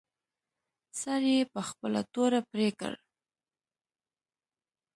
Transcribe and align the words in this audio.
سر 1.01 1.21
یې 1.33 1.39
په 1.53 1.61
خپله 1.69 2.01
توره 2.13 2.41
پرې 2.51 2.69
کړ. 2.79 2.93